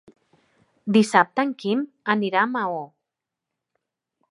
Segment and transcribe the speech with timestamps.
[0.95, 2.83] Dissabte en Quim anirà a Maó.